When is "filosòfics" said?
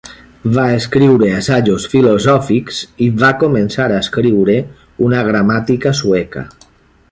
1.91-2.79